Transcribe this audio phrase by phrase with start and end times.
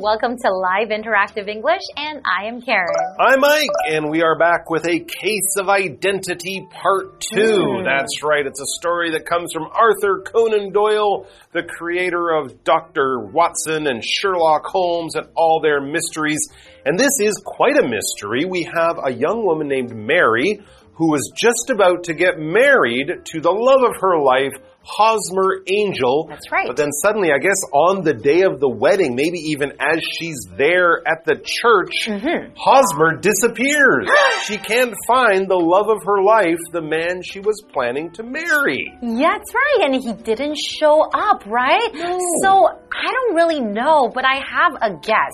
[0.00, 2.88] Welcome to Live Interactive English, and I am Karen.
[3.20, 7.40] I'm Mike, and we are back with a Case of Identity Part 2.
[7.40, 7.84] Mm.
[7.84, 13.20] That's right, it's a story that comes from Arthur Conan Doyle, the creator of Dr.
[13.20, 16.40] Watson and Sherlock Holmes and all their mysteries.
[16.84, 18.44] And this is quite a mystery.
[18.44, 20.60] We have a young woman named Mary
[20.94, 24.52] who was just about to get married to the love of her life,
[24.84, 26.26] Hosmer Angel.
[26.28, 26.66] That's right.
[26.66, 30.46] But then suddenly, I guess on the day of the wedding, maybe even as she's
[30.56, 32.54] there at the church, Mm-hmm.
[32.56, 34.08] Hosmer disappears.
[34.46, 38.92] she can't find the love of her life, the man she was planning to marry.
[39.02, 41.90] Yeah, that's right, and he didn't show up, right?
[41.94, 42.18] No.
[42.42, 45.32] So I don't really know, but I have a guess.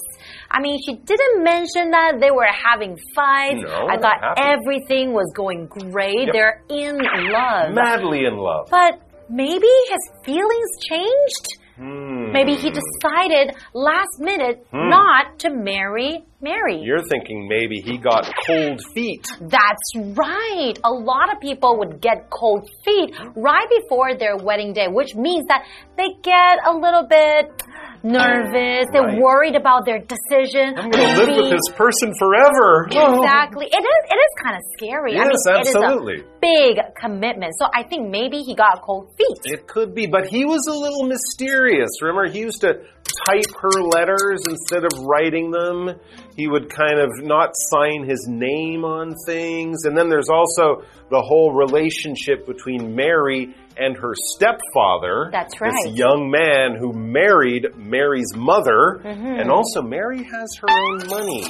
[0.50, 3.62] I mean, she didn't mention that they were having fights.
[3.62, 6.26] No, I thought everything was going great.
[6.26, 6.32] Yep.
[6.32, 7.72] They're in love.
[7.74, 8.68] Madly in love.
[8.70, 11.60] But maybe his feelings changed?
[11.76, 12.32] Hmm.
[12.32, 16.82] Maybe he decided last minute not to marry Mary.
[16.82, 19.26] You're thinking maybe he got cold feet.
[19.40, 20.74] That's right.
[20.84, 25.46] A lot of people would get cold feet right before their wedding day, which means
[25.46, 25.64] that
[25.96, 27.62] they get a little bit
[28.02, 28.86] nervous.
[28.92, 30.74] They're worried about their decision.
[30.76, 32.86] I'm going to live with this person forever.
[32.90, 33.66] Exactly.
[33.66, 34.00] It is.
[34.10, 35.18] It is kind of scary.
[35.18, 36.14] I Yes, mean, absolutely.
[36.14, 37.52] It is a big commitment.
[37.58, 39.38] So I think maybe he got cold feet.
[39.44, 41.90] It could be, but he was a little mysterious.
[42.02, 42.80] Remember, he used to
[43.26, 45.98] type her letters instead of writing them.
[46.36, 49.84] He would kind of not sign his name on things.
[49.84, 55.30] And then there's also the whole relationship between Mary and her stepfather.
[55.32, 55.72] That's right.
[55.84, 59.00] This young man who married Mary's mother.
[59.02, 59.40] Mm-hmm.
[59.40, 61.44] And also, Mary has her own money.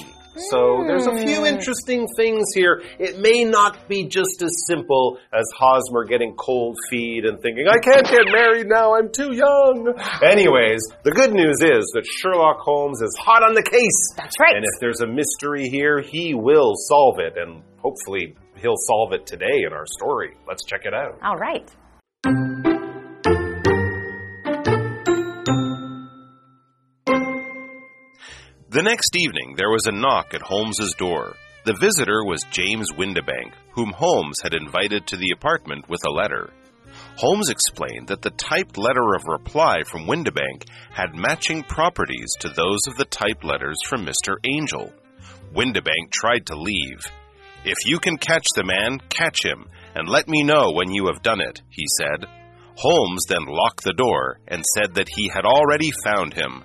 [0.49, 1.49] So there's a few Mm.
[1.49, 2.83] interesting things here.
[3.01, 7.79] It may not be just as simple as Hosmer getting cold feet and thinking, I
[7.79, 9.93] can't get married now, I'm too young.
[10.23, 14.15] Anyways, the good news is that Sherlock Holmes is hot on the case.
[14.17, 14.55] That's right.
[14.55, 19.27] And if there's a mystery here, he will solve it, and hopefully he'll solve it
[19.27, 20.37] today in our story.
[20.47, 21.19] Let's check it out.
[21.25, 21.69] All right.
[28.71, 31.35] The next evening, there was a knock at Holmes's door.
[31.65, 36.51] The visitor was James Windibank, whom Holmes had invited to the apartment with a letter.
[37.17, 42.87] Holmes explained that the typed letter of reply from Windibank had matching properties to those
[42.87, 44.37] of the typed letters from Mr.
[44.49, 44.93] Angel.
[45.53, 47.01] Windibank tried to leave.
[47.65, 51.23] If you can catch the man, catch him, and let me know when you have
[51.23, 52.27] done it, he said.
[52.77, 56.65] Holmes then locked the door and said that he had already found him.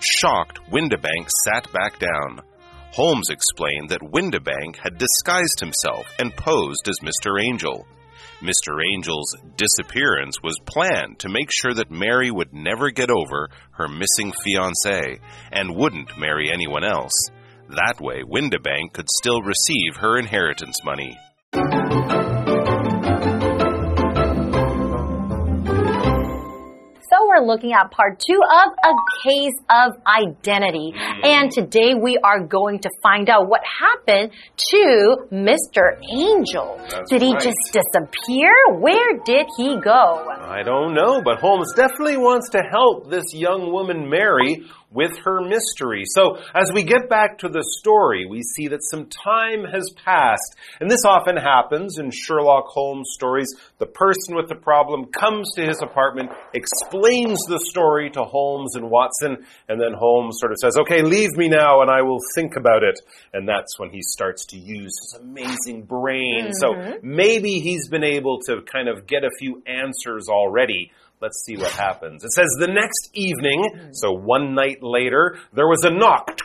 [0.00, 2.40] Shocked, Windibank sat back down.
[2.92, 7.42] Holmes explained that Windibank had disguised himself and posed as Mr.
[7.42, 7.86] Angel.
[8.40, 8.80] Mr.
[8.94, 14.32] Angel's disappearance was planned to make sure that Mary would never get over her missing
[14.32, 15.18] fiancé
[15.50, 17.12] and wouldn't marry anyone else.
[17.70, 21.18] That way, Windibank could still receive her inheritance money.
[27.26, 30.92] We're looking at part two of a case of identity.
[30.94, 31.26] Mm.
[31.26, 35.98] And today we are going to find out what happened to Mr.
[36.12, 36.76] Angel.
[36.88, 37.42] That's did he right.
[37.42, 38.50] just disappear?
[38.78, 40.28] Where did he go?
[40.30, 44.64] I don't know, but Holmes definitely wants to help this young woman Mary
[44.96, 46.04] with her mystery.
[46.06, 50.56] So, as we get back to the story, we see that some time has passed.
[50.80, 53.54] And this often happens in Sherlock Holmes stories.
[53.78, 58.90] The person with the problem comes to his apartment, explains the story to Holmes and
[58.90, 62.56] Watson, and then Holmes sort of says, Okay, leave me now and I will think
[62.56, 62.98] about it.
[63.34, 66.52] And that's when he starts to use his amazing brain.
[66.54, 67.14] So, mm-hmm.
[67.14, 70.90] maybe he's been able to kind of get a few answers already.
[71.20, 72.24] Let's see what happens.
[72.24, 76.38] It says the next evening, so one night later, there was a knock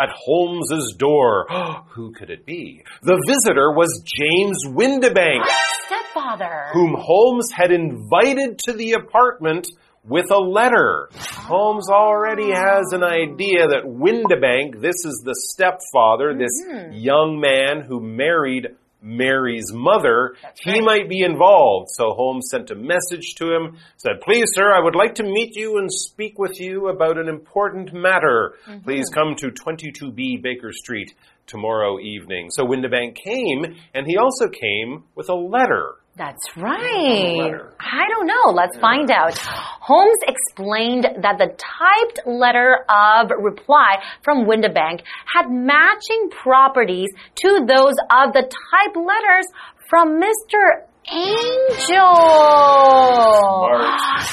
[0.00, 1.46] at Holmes's door.
[1.90, 2.84] Who could it be?
[3.02, 5.44] The visitor was James Windibank,
[5.86, 6.68] Stepfather.
[6.72, 9.66] whom Holmes had invited to the apartment
[10.04, 11.08] with a letter.
[11.16, 16.92] Holmes already has an idea that Windibank, this is the stepfather, this mm-hmm.
[16.92, 18.68] young man who married
[19.02, 21.88] Mary's mother, he might be involved.
[21.90, 25.54] So Holmes sent a message to him, said, Please, sir, I would like to meet
[25.54, 28.54] you and speak with you about an important matter.
[28.66, 28.84] Mm-hmm.
[28.84, 31.12] Please come to 22B Baker Street
[31.46, 32.50] tomorrow evening.
[32.50, 35.96] So Windibank came, and he also came with a letter.
[36.16, 37.52] That's right.
[37.78, 38.52] I don't know.
[38.54, 39.36] Let's find out.
[39.36, 47.10] Holmes explained that the typed letter of reply from Windibank had matching properties
[47.42, 49.46] to those of the typed letters
[49.90, 50.86] from Mr.
[51.12, 51.76] Angel.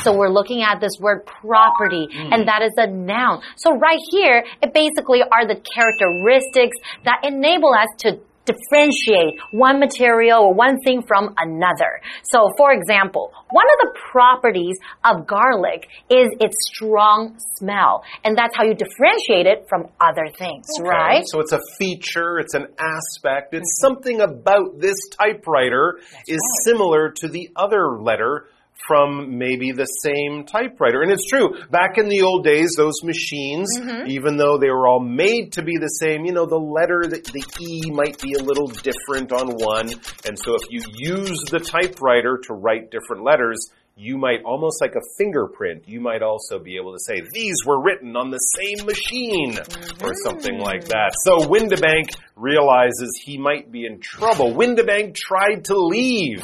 [0.03, 3.41] So we're looking at this word property, and that is a noun.
[3.57, 10.41] So right here, it basically are the characteristics that enable us to differentiate one material
[10.41, 12.01] or one thing from another.
[12.23, 18.55] So, for example, one of the properties of garlic is its strong smell, and that's
[18.55, 21.23] how you differentiate it from other things, Okay, right?
[21.27, 27.27] So it's a feature, it's an aspect, it's something about this typewriter is similar to
[27.27, 28.47] the other letter
[28.87, 31.01] from maybe the same typewriter.
[31.01, 34.07] And it's true, back in the old days, those machines, mm-hmm.
[34.07, 37.17] even though they were all made to be the same, you know, the letter, the,
[37.17, 39.89] the E might be a little different on one.
[40.25, 44.95] And so if you use the typewriter to write different letters, you might almost like
[44.95, 48.85] a fingerprint, you might also be able to say, these were written on the same
[48.85, 50.11] machine, or mm-hmm.
[50.23, 51.11] something like that.
[51.23, 54.53] So Windibank realizes he might be in trouble.
[54.53, 56.43] Windibank tried to leave.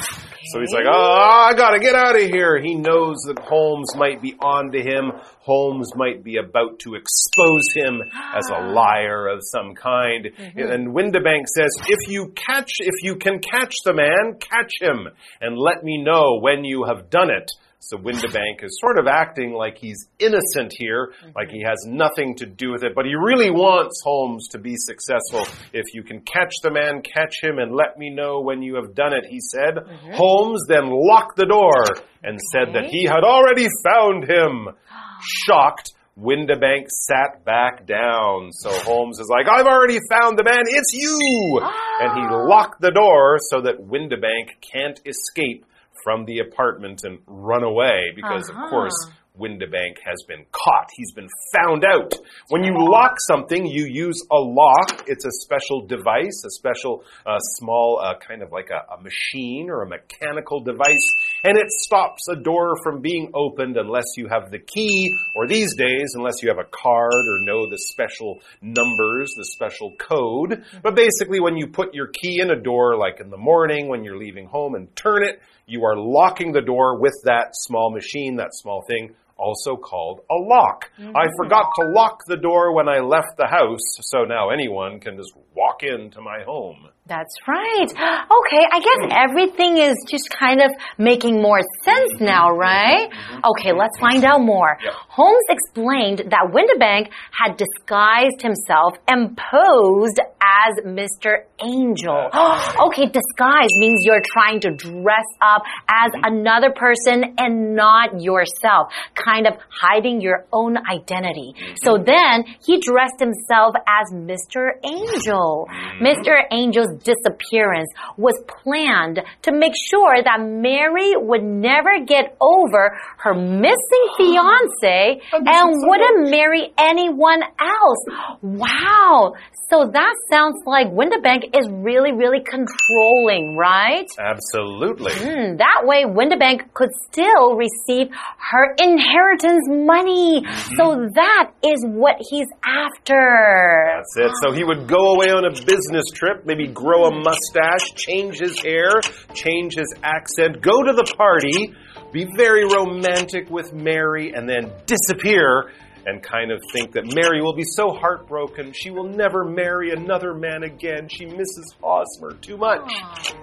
[0.51, 2.59] So he's like, oh, I gotta get out of here.
[2.61, 5.11] He knows that Holmes might be on to him.
[5.49, 8.03] Holmes might be about to expose him
[8.35, 10.25] as a liar of some kind.
[10.25, 10.59] Mm-hmm.
[10.59, 15.07] And Windibank says, if you catch, if you can catch the man, catch him
[15.41, 17.49] and let me know when you have done it.
[17.81, 21.31] So Windibank is sort of acting like he's innocent here, mm-hmm.
[21.33, 24.75] like he has nothing to do with it, but he really wants Holmes to be
[24.77, 25.47] successful.
[25.71, 28.93] If you can catch the man, catch him and let me know when you have
[28.95, 29.75] done it, he said.
[29.75, 30.11] Mm-hmm.
[30.11, 34.75] Holmes then locked the door and said that he had already found him.
[35.21, 38.51] Shocked, Windibank sat back down.
[38.51, 41.61] So Holmes is like, I've already found the man, it's you!
[42.01, 45.65] And he locked the door so that Windibank can't escape
[46.03, 48.93] from the apartment and run away because, of course,
[49.37, 50.89] Windibank has been caught.
[50.95, 52.13] He's been found out.
[52.49, 55.05] When you lock something, you use a lock.
[55.07, 59.69] It's a special device, a special uh, small uh, kind of like a, a machine
[59.69, 61.07] or a mechanical device,
[61.43, 65.75] and it stops a door from being opened unless you have the key, or these
[65.75, 70.51] days, unless you have a card or know the special numbers, the special code.
[70.51, 70.77] Mm-hmm.
[70.83, 74.03] But basically, when you put your key in a door, like in the morning when
[74.03, 78.37] you're leaving home and turn it, you are locking the door with that small machine,
[78.37, 80.91] that small thing, also called a lock.
[80.99, 81.15] Mm-hmm.
[81.15, 85.15] I forgot to lock the door when I left the house, so now anyone can
[85.15, 86.89] just walk into my home.
[87.09, 87.89] That's right.
[88.29, 92.59] Okay, I guess everything is just kind of making more sense now, mm-hmm.
[92.59, 93.09] right?
[93.09, 93.39] Mm-hmm.
[93.51, 94.77] Okay, let's find out more.
[95.09, 101.45] Holmes explained that Windibank had disguised himself and posed as Mr.
[101.61, 102.29] Angel.
[102.87, 106.33] okay, disguise means you're trying to dress up as mm-hmm.
[106.33, 111.53] another person and not yourself, kind of hiding your own identity.
[111.83, 114.77] So then he dressed himself as Mr.
[114.83, 115.67] Angel.
[116.01, 116.37] Mr.
[116.51, 124.05] Angel's disappearance was planned to make sure that Mary would never get over her missing
[124.17, 128.03] fiance and wouldn't marry anyone else.
[128.41, 129.33] Wow.
[129.69, 134.09] So that sounds like Windibank is really, really controlling, right?
[134.17, 135.13] Absolutely.
[135.13, 138.09] Hmm, that way, Windibank could still receive
[138.51, 140.41] her inheritance money.
[140.75, 144.01] So that is what he's after.
[144.01, 144.31] That's it.
[144.41, 148.59] So he would go away on a business trip, maybe grow a mustache, change his
[148.59, 148.99] hair,
[149.35, 151.75] change his accent, go to the party,
[152.11, 155.69] be very romantic with Mary, and then disappear
[156.09, 160.33] and kind of think that Mary will be so heartbroken she will never marry another
[160.33, 161.07] man again.
[161.07, 162.91] She misses Hosmer too much.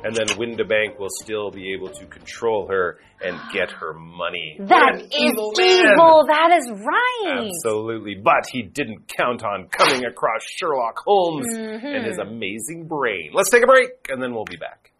[0.04, 4.58] And then Windibank will still be able to control her and get her money.
[4.61, 6.26] That is evil evil.
[6.26, 7.46] That is right.
[7.46, 8.16] Absolutely.
[8.16, 12.06] But he didn't count on coming across Sherlock Holmes and mm-hmm.
[12.06, 13.30] his amazing brain.
[13.32, 14.92] Let's take a break and then we'll be back.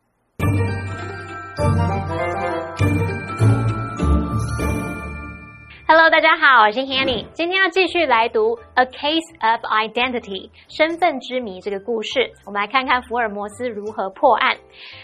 [5.89, 7.25] Hello，大家好，我是 Hanny。
[7.33, 12.31] 今天要继续来读《A Case of Identity》身份之谜这个故事。
[12.45, 14.55] 我们来看看福尔摩斯如何破案。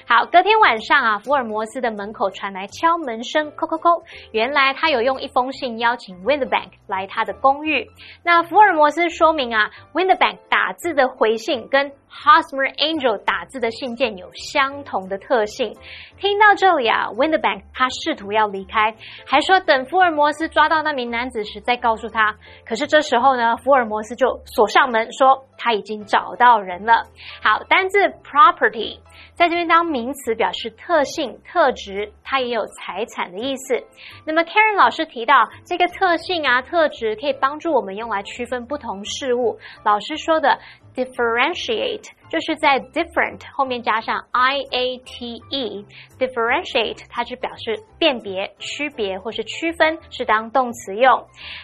[0.06, 4.02] 好，隔天晚上啊，福尔摩斯的门口传来敲门声，叩叩叩。
[4.32, 7.88] 原来他有用一封信邀请 Windebank 来他的公寓。
[8.22, 15.74] 那福尔摩斯说明啊，Windebank 打字的回信跟 Hosmer Angel 打字的信件有相同的特性。
[16.18, 22.36] 听到这里啊，Windebank 他试图要离开，还说等福尔摩斯抓到那名男子时再告诉他。
[22.66, 27.04] 可是这时候呢，福尔摩斯就锁上门，说他已经找到人了。
[27.42, 28.98] 好，单字 property
[29.34, 33.82] 在这边当名词表示特性、特质，它也有财产的意思。
[34.26, 39.58] 那么 Karen 老师提到这个特性啊、特质可以帮助我们用来区分不同事物。
[39.84, 40.58] 老师说的
[40.94, 51.12] differentiate，就是在 different 后面加上 i a t e，differentiate 它是表示辨别、区别或是区分，是当动词用。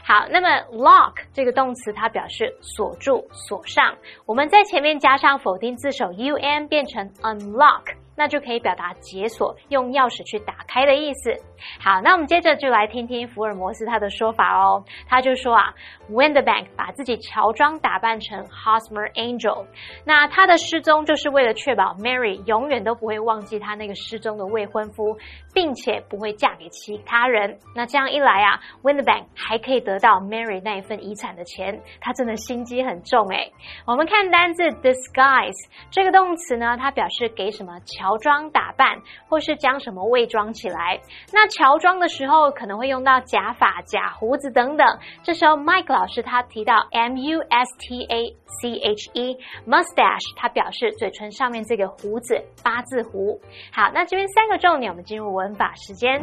[0.05, 3.97] 好，那么 lock 这个动词它表示锁住、锁上，
[4.27, 7.85] 我们在前面加上否定字首 un 变成 unlock。
[8.19, 11.33] 那就可以表达解锁，用钥匙去打开的意思。
[11.81, 14.85] 好，那我们接着就来听听福尔摩斯他的说法哦。
[15.09, 15.73] 他就说啊
[16.11, 19.67] ，Winterbank 把自己乔装打扮成 Hosmer Angel，
[20.05, 25.17] 那他的失踪就是为了确保 Mary 永远都不会忘记他那个失踪的未婚夫，
[25.55, 27.57] 并且不会嫁给其他人。
[27.77, 31.81] 那这样一来啊，Winterbank 还可以得到 Mary 那一份遗产的钱。
[32.01, 33.53] 他真的心机很重诶。
[33.87, 35.55] 我们看单字 disguise
[35.91, 38.08] 这个动词呢，它表示给什么乔。
[38.09, 40.99] 乔装打扮，或是将什么伪装起来。
[41.31, 44.99] 那乔装的时候可能会用到假发、假胡子等等。
[45.23, 49.37] 这时候，Mike 老师他提到 M U S T A C H E
[49.67, 53.39] mustache，他表示嘴唇上面这个胡子八字胡。
[53.71, 56.23] 好，那这边三个重点，我们进入文法时间。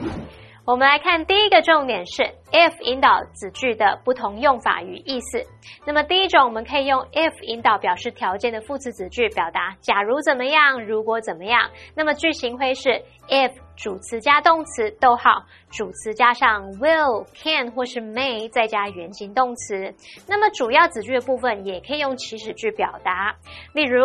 [0.65, 5.39] 我们来看第一个重点是 if 引导子句的不同用法与意思。
[5.85, 11.69] 那么第一种，我们可以用 if 引导表示条件的副词子句，表达假如怎么样，如果怎么样。
[11.95, 12.89] 那么句型会是
[13.29, 19.93] if 主词加动词，逗号主词加上 will、can 或是 may，再加原形动词。
[20.27, 23.35] 那么主要子句的部分也可以用祈使句表达。
[23.73, 24.01] 例如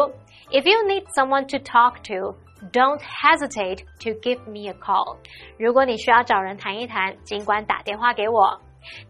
[0.51, 2.37] ，if you need someone to talk to。
[2.73, 5.17] Don't hesitate to give me a call。
[5.59, 8.61] 如果你需要找人谈一谈，尽管打电话给我。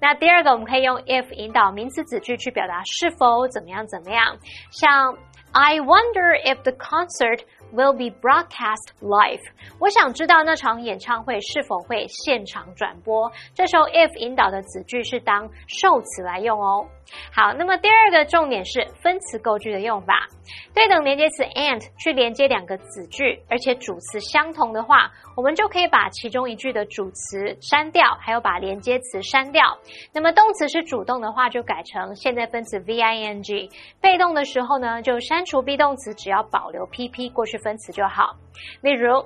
[0.01, 4.37] 那第二个，我们可以用 if 引导名词子句去表达是否怎么样怎么样。
[4.71, 5.17] 像
[5.53, 7.41] I wonder if the concert
[7.73, 9.41] will be broadcast live。
[9.79, 13.31] 我想知道那场演唱会是否会现场转播。
[13.55, 16.87] 这时候 if 引导的子句是当受词来用哦。
[17.35, 20.29] 好，那么第二个重点是分词构句的用法。
[20.75, 29.77] 对等连接词 and 去连接两个子句，而且主词相同的话，我们就可以把其中一句的主词删掉，还有把连接词删掉。
[30.13, 33.69] 那么动词是主动的话，就改成现在分词 v i n g；
[34.01, 38.37] 被动的时候呢，就删除 be 动词，只要保留 p p 过去分词就好。
[38.83, 39.23] 例如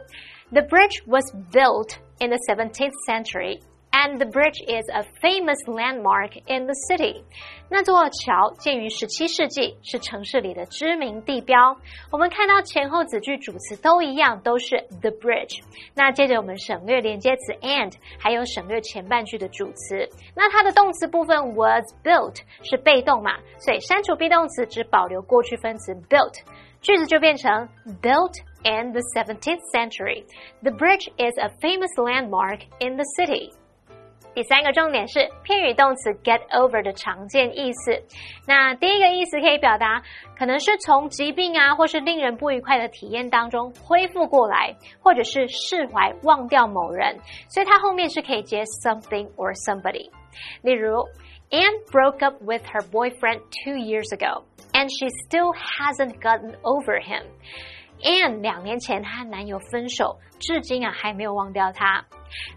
[0.50, 3.61] ，The bridge was built in the 17th century。
[3.97, 7.23] And the bridge is a famous landmark in the city。
[7.71, 11.76] 那座桥建于十七世纪，是城市里的知名地标。
[12.11, 15.62] 我们看到前后子句主词都一样，都是 the bridge。
[15.95, 20.09] 那接着我们省略连接词 and，还有省略前半句的主词。
[20.35, 26.35] 那它的动词部分 was built 是被动嘛，所以删除 be 动词，只保留过去分词 built，
[26.84, 27.68] 句子就变成
[28.01, 33.51] built in the 17th century。The bridge is a famous landmark in the city。
[34.36, 38.01] 第三个重点是片语动词 get over 的常见意思。
[38.48, 40.01] 那第一个意思可以表达，
[40.38, 47.18] 可能是从疾病啊，或是令人不愉快的体验当中恢复过来，或者是释怀忘掉某人，
[47.50, 50.10] 所以它后面是可以接 something or somebody。
[50.62, 51.03] 例如，
[51.50, 54.44] Anne broke up with her boyfriend two years ago,
[54.75, 57.25] And she still hasn't gotten over him.
[58.02, 62.04] And 两年前她和男友分手，至今啊还没有忘掉他。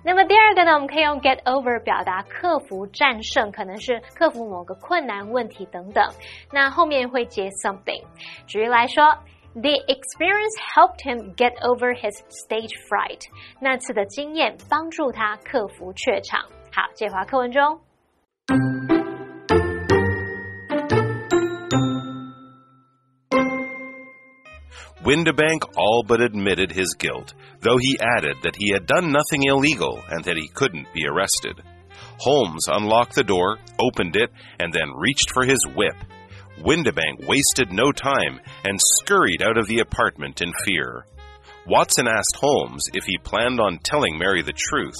[0.03, 6.03] 那么第二个呢，我们可以用 get over 表达克服、战胜，可能是克服某个困难问题等等。
[6.51, 8.03] 那后面会接 something。
[8.45, 9.05] 举例来说
[9.53, 13.21] ，The experience helped him get over his stage fright。
[13.61, 16.41] 那次的经验帮助他克服怯场。
[16.73, 17.86] 好，这话课文中。
[25.07, 30.21] Windibank all but admitted his guilt, though he added that he had done nothing illegal and
[30.25, 31.63] that he couldn't be arrested.
[32.19, 35.95] Holmes unlocked the door, opened it, and then reached for his whip.
[36.59, 41.05] Windibank wasted no time and scurried out of the apartment in fear.
[41.65, 44.99] Watson asked Holmes if he planned on telling Mary the truth.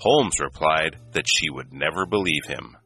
[0.00, 2.76] Holmes replied that she would never believe him.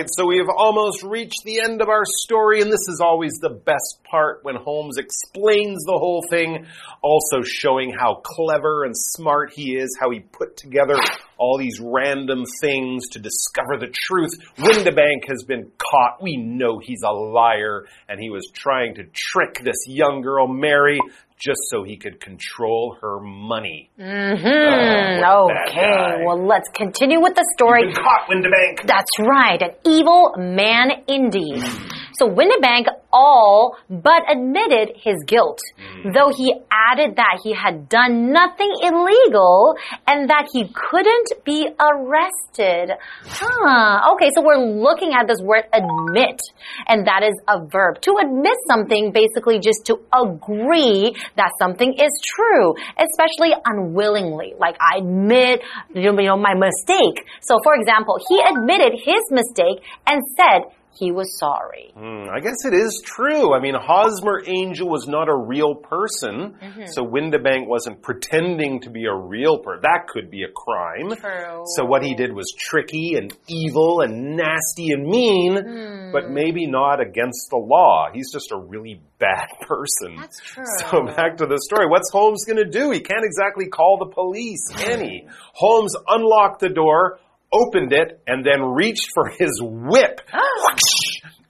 [0.00, 3.32] Right, so we have almost reached the end of our story, and this is always
[3.40, 6.66] the best part when Holmes explains the whole thing,
[7.02, 10.96] also showing how clever and smart he is, how he put together
[11.40, 14.30] all these random things to discover the truth.
[14.58, 16.22] Windibank has been caught.
[16.22, 21.00] We know he's a liar, and he was trying to trick this young girl, Mary,
[21.38, 23.90] just so he could control her money.
[23.98, 25.24] Mm-hmm.
[25.24, 27.84] Oh, okay, well, let's continue with the story.
[27.86, 28.86] You've been caught, Windibank.
[28.86, 31.64] That's right, an evil man indeed.
[32.12, 36.12] So Windibank all but admitted his guilt, hmm.
[36.12, 39.76] though he added that he had done nothing illegal
[40.06, 42.96] and that he couldn't be arrested.
[43.24, 44.12] Huh.
[44.14, 46.40] Okay, so we're looking at this word admit,
[46.86, 48.00] and that is a verb.
[48.02, 54.54] To admit something, basically just to agree that something is true, especially unwillingly.
[54.58, 55.62] Like, I admit,
[55.94, 57.26] you know, my mistake.
[57.42, 61.92] So, for example, he admitted his mistake and said, he was sorry.
[61.96, 63.54] Hmm, I guess it is true.
[63.54, 66.84] I mean, Hosmer Angel was not a real person, Mm-hmm.
[66.86, 69.80] so Windibank wasn't pretending to be a real person.
[69.82, 71.16] That could be a crime.
[71.16, 71.64] True.
[71.76, 76.12] So what he did was tricky and evil and nasty and mean, Hmm.
[76.12, 78.08] but maybe not against the law.
[78.12, 80.16] He's just a really bad person.
[80.16, 80.64] That's true.
[80.90, 81.86] So back to the story.
[81.88, 82.90] What's Holmes going to do?
[82.90, 85.28] He can't exactly call the police, can he?
[85.54, 87.18] Holmes unlocked the door,
[87.52, 90.20] opened it, and then reached for his whip.
[90.32, 90.76] Ah.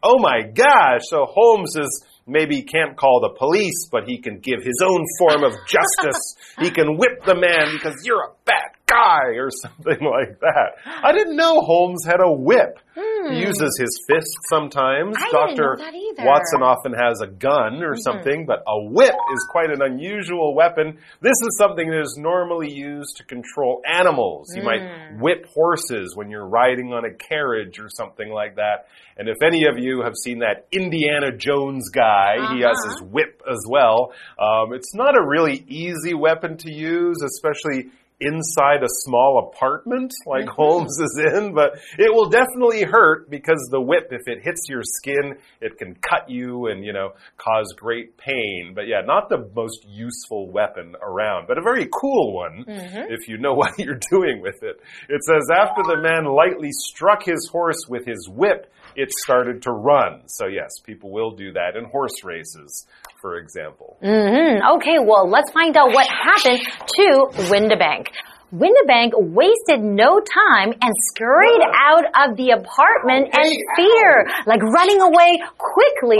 [0.02, 1.02] oh my gosh.
[1.02, 5.44] So Holmes is maybe can't call the police, but he can give his own form
[5.44, 6.36] of justice.
[6.60, 8.79] he can whip the man because you're a bad
[9.10, 10.76] guy or something like that.
[10.86, 12.78] I didn't know Holmes had a whip.
[12.94, 15.16] He uses his fist sometimes.
[15.16, 15.24] Hmm.
[15.24, 15.76] I Dr.
[15.78, 16.24] know that either.
[16.26, 20.98] Watson often has a gun or something, but a whip is quite an unusual weapon.
[21.20, 24.54] This is something that is normally used to control animals.
[24.54, 28.86] You might whip horses when you're riding on a carriage or something like that.
[29.16, 33.42] And if any of you have seen that Indiana Jones guy, he has his whip
[33.48, 34.12] as well.
[34.38, 37.90] Um, it's not a really easy weapon to use, especially
[38.20, 40.54] inside a small apartment like mm-hmm.
[40.54, 44.82] Holmes is in, but it will definitely hurt because the whip, if it hits your
[44.82, 48.72] skin, it can cut you and, you know, cause great pain.
[48.74, 53.12] But yeah, not the most useful weapon around, but a very cool one mm-hmm.
[53.12, 54.80] if you know what you're doing with it.
[55.08, 59.70] It says, after the man lightly struck his horse with his whip, it started to
[59.70, 60.22] run.
[60.26, 62.86] So yes, people will do that in horse races,
[63.20, 63.96] for example.
[64.02, 64.76] Mm -hmm.
[64.76, 66.60] Okay, well, let's find out what happened
[66.98, 67.06] to
[67.50, 68.06] Windibank.
[68.52, 75.38] Windibank wasted no time and scurried out of the apartment in fear, like running away
[75.56, 76.18] quickly.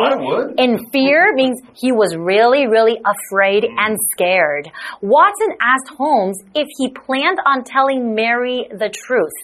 [0.56, 4.70] In fear means he was really, really afraid and scared.
[5.02, 9.38] Watson asked Holmes if he planned on telling Mary the truth.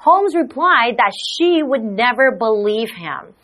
[0.00, 3.34] Holmes replied that she would never believe him.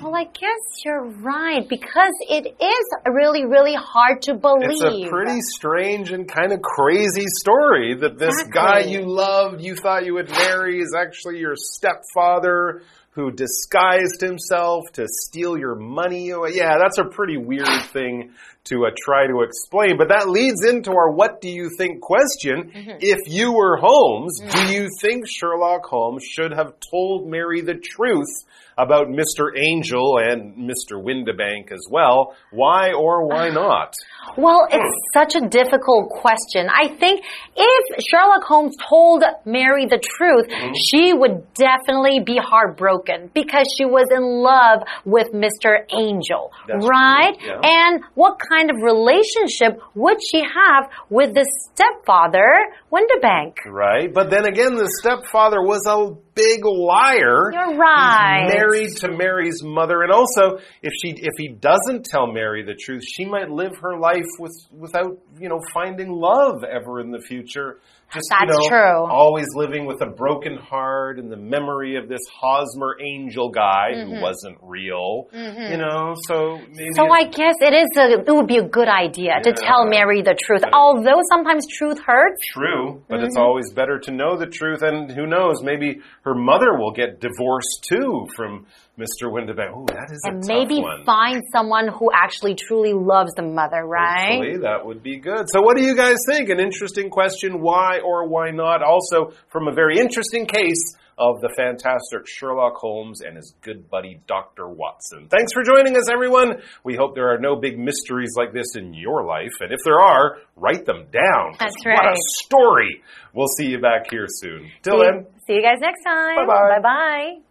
[0.00, 4.70] Well, I guess you're right because it is really, really hard to believe.
[4.70, 8.52] It's a pretty strange and kind of crazy story that this Exactly.
[8.52, 12.82] guy you loved, you thought you would marry, is actually your stepfather
[13.16, 16.28] who disguised himself to steal your money.
[16.28, 19.96] Yeah, that's a pretty weird thing to uh, try to explain.
[19.96, 22.70] But that leads into our what do you think question.
[22.70, 22.90] Mm-hmm.
[23.00, 28.28] If you were Holmes, do you think Sherlock Holmes should have told Mary the truth
[28.76, 29.56] about Mr.
[29.56, 31.02] Angel and Mr.
[31.02, 32.36] Windibank as well?
[32.50, 33.94] Why or why not?
[34.36, 36.68] Well, it's such a difficult question.
[36.68, 37.24] I think
[37.56, 40.72] if Sherlock Holmes told Mary the truth, Mm-hmm.
[40.74, 45.78] she would definitely be heartbroken because she was in love with Mr.
[45.96, 47.36] Angel, That's right?
[47.42, 47.60] yeah.
[47.62, 52.46] And what kind of relationship would she have with the stepfather,
[52.92, 53.54] Windibank?
[53.66, 54.12] Right?
[54.12, 57.50] But then again, the stepfather was a big liar.
[57.52, 58.44] You're right.
[58.44, 62.74] He's married to Mary's mother, and also if she if he doesn't tell Mary the
[62.74, 67.20] truth, she might live her life with without you know finding love ever in the
[67.20, 67.80] future.
[68.14, 69.06] Just you That's know, true.
[69.10, 74.20] always living with a broken heart and the memory of this Hosmer angel guy who
[74.20, 75.28] wasn't real.
[75.32, 76.94] You know, so maybe Mm-hmm.
[76.94, 80.22] So I guess it is a, it would be a good idea to tell Mary
[80.22, 80.62] the truth.
[80.72, 82.40] Although sometimes truth hurts.
[82.52, 83.26] True, but Mm-hmm.
[83.26, 87.20] it's always better to know the truth, and who knows, maybe her mother will get
[87.20, 88.66] divorced too from
[88.98, 89.30] Mr.
[89.30, 89.72] Windibank.
[89.74, 91.04] Oh, that is a and maybe one.
[91.04, 94.36] find someone who actually truly loves the mother, right?
[94.36, 95.46] Hopefully, that would be good.
[95.52, 96.48] So, what do you guys think?
[96.48, 97.60] An interesting question.
[97.60, 98.82] Why or why not?
[98.82, 104.20] Also, from a very interesting case of the fantastic Sherlock Holmes and his good buddy
[104.26, 104.68] Dr.
[104.68, 105.28] Watson.
[105.30, 106.60] Thanks for joining us, everyone.
[106.84, 109.52] We hope there are no big mysteries like this in your life.
[109.60, 111.56] And if there are, write them down.
[111.58, 111.96] That's right.
[112.02, 113.02] What a story.
[113.32, 114.70] We'll see you back here soon.
[114.82, 115.26] Till See, then.
[115.46, 116.36] see you guys next time.
[116.36, 116.68] Bye-bye.
[116.76, 117.45] Bye bye.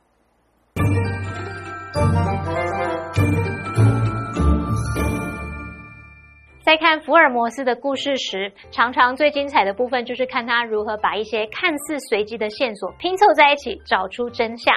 [6.65, 14.73] 在看福尔摩斯的故事时，常常最精彩的部分就是看他如何把一些看似随机的线索拼凑在一起，找出真相。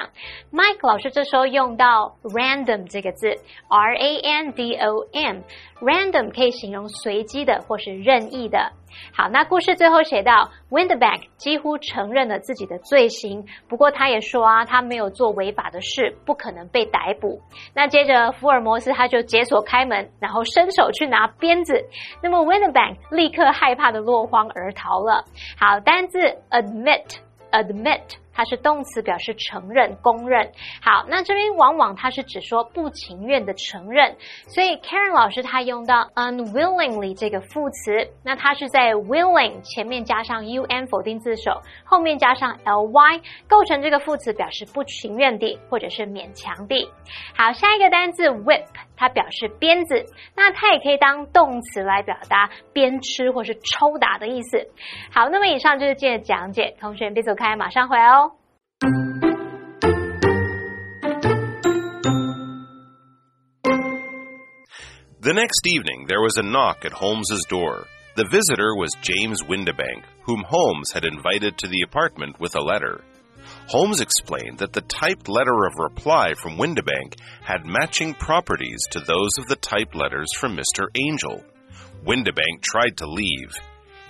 [0.53, 3.29] Mike 老师这时候用到 random 这个字
[3.67, 8.71] ，R A N D O M，random 可以形容随机的或是任意的。
[9.13, 17.41] 好，那故事最后写到，Windbank 几乎承认了自己的罪行，不过他也说啊，他没有做违法的事，不可能被逮捕。
[17.73, 21.85] 那接着福尔摩斯他就解锁开门，然后伸手去拿鞭子，
[22.21, 25.25] 那么 Windbank 立刻害怕的落荒而逃了。
[25.59, 28.17] 好，单字 admit，admit。
[28.33, 30.51] 它是动词，表示承认、公认。
[30.81, 34.15] 好，那这边往往它是指说不情愿的承认，
[34.47, 46.89] 所以 Karen 老师他用到 unwillingly 这个副词，那它是在 willing 前面加上 un 否定字首，后面加上 ly 构成这个副词，表示不情愿地或者是勉强地。
[47.35, 48.65] 好，下一个单字 whip。
[48.99, 54.67] 它表示鞭子，那它也可以当动词来表达鞭笞或是抽打的意思。
[55.09, 58.28] 好，那么以上就是今天的讲解，同学别走开，马上回来哦。
[65.21, 67.87] The next evening, there was a knock at Holmes's door.
[68.15, 73.03] The visitor was James Windibank, whom Holmes had invited to the apartment with a letter.
[73.67, 79.31] Holmes explained that the typed letter of reply from Windibank had matching properties to those
[79.37, 80.87] of the typed letters from Mr.
[80.95, 81.43] Angel.
[82.05, 83.51] Windibank tried to leave.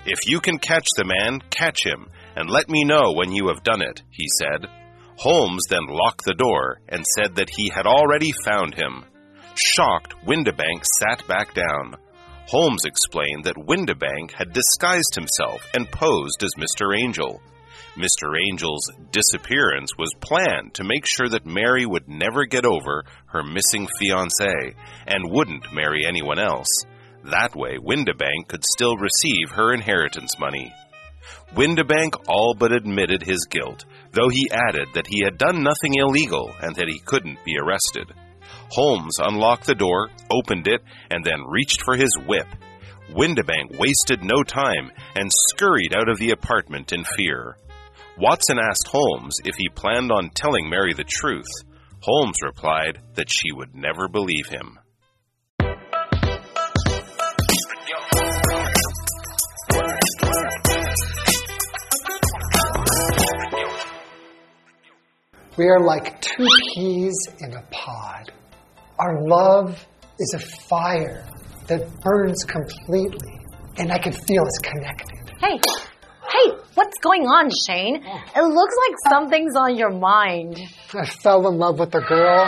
[0.05, 3.63] If you can catch the man, catch him, and let me know when you have
[3.63, 4.69] done it, he said.
[5.17, 9.05] Holmes then locked the door and said that he had already found him.
[9.61, 11.97] Shocked, Windibank sat back down.
[12.47, 16.97] Holmes explained that Windibank had disguised himself and posed as Mr.
[16.97, 17.41] Angel.
[17.97, 18.39] Mr.
[18.49, 23.85] Angel's disappearance was planned to make sure that Mary would never get over her missing
[24.01, 26.69] fiancé and wouldn't marry anyone else.
[27.25, 30.73] That way, Windibank could still receive her inheritance money.
[31.53, 36.55] Windibank all but admitted his guilt, though he added that he had done nothing illegal
[36.61, 38.13] and that he couldn't be arrested.
[38.69, 42.47] Holmes unlocked the door, opened it, and then reached for his whip.
[43.11, 47.57] Windibank wasted no time and scurried out of the apartment in fear.
[48.19, 51.47] Watson asked Holmes if he planned on telling Mary the truth.
[52.01, 54.77] Holmes replied that she would never believe him.
[65.57, 68.31] We are like two peas in a pod.
[68.99, 69.85] Our love
[70.19, 71.25] is a fire
[71.67, 73.39] that burns completely,
[73.77, 75.31] and I can feel it's connected.
[75.39, 75.59] Hey,
[76.29, 77.95] Hey, what's going on, Shane?
[77.95, 80.59] It looks like something's on your mind.
[80.93, 82.45] I fell in love with a girl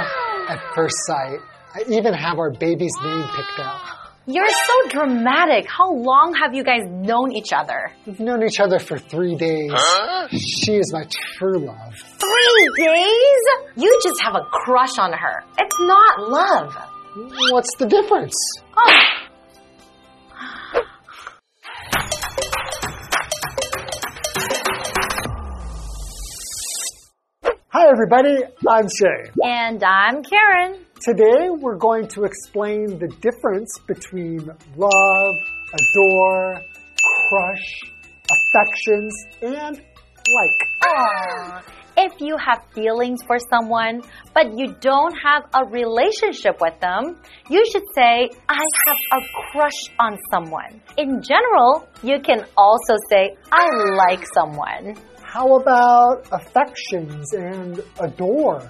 [0.49, 1.39] at first sight.
[1.73, 3.81] I even have our baby's name picked out.
[4.27, 5.65] You're so dramatic.
[5.67, 7.91] How long have you guys known each other?
[8.05, 9.71] We've known each other for three days.
[9.73, 10.27] Huh?
[10.29, 11.95] She is my true love.
[11.95, 13.43] Three days?
[13.75, 15.43] You just have a crush on her.
[15.57, 16.77] It's not love.
[17.51, 18.35] What's the difference?
[18.77, 18.93] Oh.
[27.69, 28.43] Hi, everybody.
[28.69, 29.31] I'm Shay.
[29.43, 30.85] And I'm Karen.
[31.01, 34.37] Today, we're going to explain the difference between
[34.77, 35.35] love,
[35.73, 36.61] adore,
[37.27, 37.81] crush,
[38.29, 39.11] affections,
[39.41, 39.81] and
[40.27, 40.69] like.
[40.83, 41.63] Aww.
[42.03, 44.01] If you have feelings for someone,
[44.33, 48.55] but you don't have a relationship with them, you should say, I
[48.87, 50.81] have a crush on someone.
[50.97, 53.67] In general, you can also say, I
[54.07, 54.95] like someone.
[55.21, 58.61] How about affections and adore?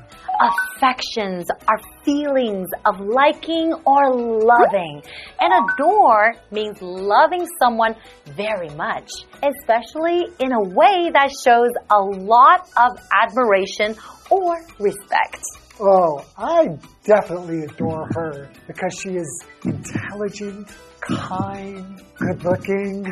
[0.41, 5.03] Affections are feelings of liking or loving.
[5.39, 9.09] And adore means loving someone very much,
[9.43, 13.95] especially in a way that shows a lot of admiration
[14.29, 15.41] or respect.
[15.79, 20.67] Oh, I definitely adore her because she is intelligent,
[21.01, 23.05] kind, good looking.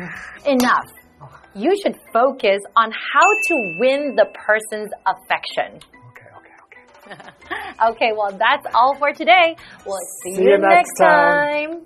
[0.46, 0.86] Enough
[1.54, 5.80] you should focus on how to win the person's affection.
[6.10, 7.74] Okay, okay, okay.
[7.90, 9.56] okay, well, that's all for today.
[9.84, 11.70] We'll see, see you, you, next time.
[11.70, 11.82] time.